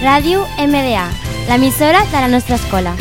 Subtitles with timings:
[0.00, 1.10] Ràdio MDA,
[1.46, 2.94] l'emissora de la nostra escola.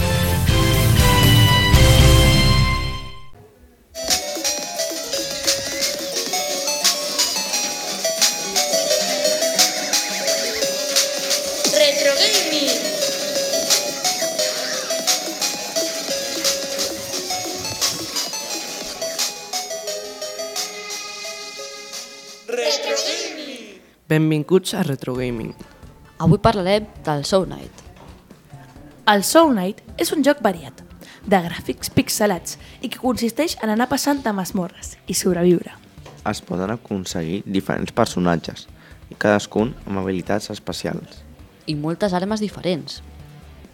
[11.71, 12.70] Retro Gaming.
[22.45, 23.81] Retro Gaming.
[24.09, 25.79] Benvinguts a Retro Gaming.
[26.20, 27.72] Avui parlarem del Soul Knight.
[29.08, 30.82] El Soul Knight és un joc variat,
[31.23, 35.72] de gràfics pixelats i que consisteix en anar passant de masmorres i sobreviure.
[36.27, 38.68] Es poden aconseguir diferents personatges,
[39.08, 41.24] i cadascun amb habilitats especials.
[41.72, 42.99] I moltes armes diferents.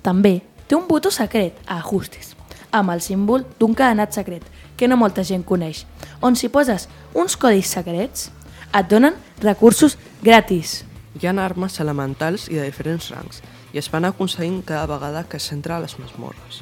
[0.05, 0.37] També
[0.69, 2.35] té un botó secret a ajustes,
[2.69, 4.45] amb el símbol d'un cadenat secret
[4.77, 5.87] que no molta gent coneix,
[6.21, 8.29] on si poses uns codis secrets
[8.69, 10.83] et donen recursos gratis.
[11.15, 13.39] Hi ha armes elementals i de diferents rangs,
[13.71, 16.59] i es van aconseguint cada vegada que s'entra a les masmorres.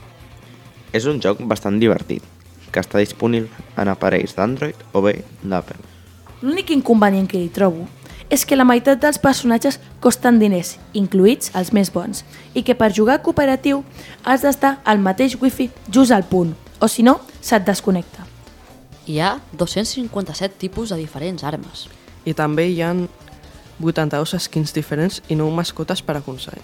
[0.93, 2.21] És un joc bastant divertit,
[2.69, 5.79] que està disponible en aparells d'Android o bé d'Apple.
[6.43, 7.87] L'únic inconvenient que hi trobo
[8.29, 12.23] és que la meitat dels personatges costen diners, incluïts els més bons,
[12.53, 13.83] i que per jugar cooperatiu
[14.23, 18.25] has d'estar al mateix wifi just al punt, o si no, se't desconnecta.
[19.07, 21.88] Hi ha 257 tipus de diferents armes.
[22.25, 23.07] I també hi han
[23.81, 26.61] 82 skins diferents i 9 mascotes per aconseguir.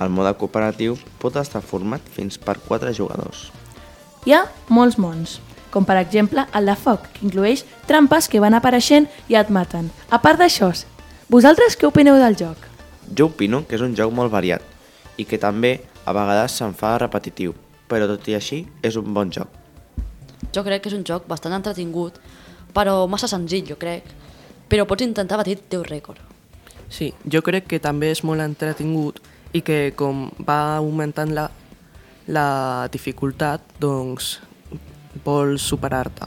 [0.00, 3.50] El mode cooperatiu pot estar format fins per 4 jugadors.
[4.24, 5.38] Hi ha molts mons,
[5.70, 9.90] com per exemple el de foc, que inclueix trampes que van apareixent i et maten.
[10.10, 10.72] A part d'això,
[11.28, 12.66] vosaltres què opineu del joc?
[13.16, 14.62] Jo opino que és un joc molt variat
[15.18, 17.54] i que també a vegades se'n fa repetitiu,
[17.88, 19.48] però tot i així és un bon joc.
[20.54, 22.16] Jo crec que és un joc bastant entretingut,
[22.74, 24.06] però massa senzill, jo crec.
[24.70, 26.20] Però pots intentar batir el teu rècord.
[26.90, 29.20] Sí, jo crec que també és molt entretingut
[29.54, 31.48] i que com va augmentant la,
[32.30, 34.38] la dificultat, doncs
[35.24, 36.26] vols superar-te.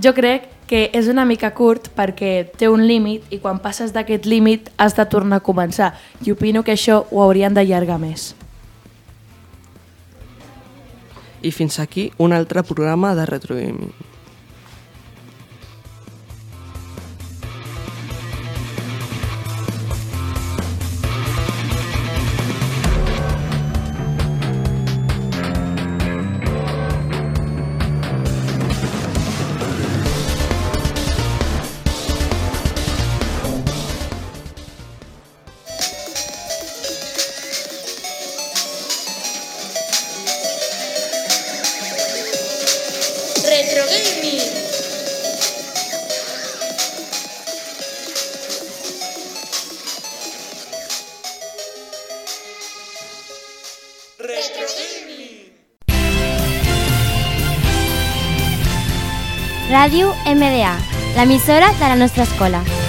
[0.00, 4.28] Jo crec que és una mica curt perquè té un límit i quan passes d'aquest
[4.30, 8.30] límit has de tornar a començar i opino que això ho haurien d'allargar més.
[11.42, 13.56] I fins aquí un altre programa de Retro
[54.30, 55.50] Retro Gaming.
[59.70, 60.74] Ràdio MDA,
[61.16, 62.79] l'emissora de la nostra escola.